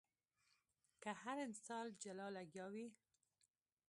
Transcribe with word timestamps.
که 1.03 1.11
هر 1.23 1.37
انسان 1.47 1.85
جلا 2.03 2.27
لګيا 2.35 2.65
وي. 2.73 2.87